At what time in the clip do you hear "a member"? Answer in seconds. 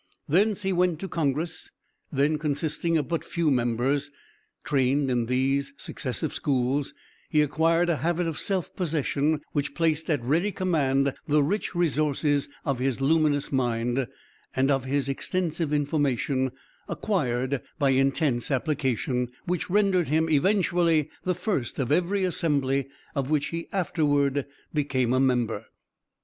25.13-25.67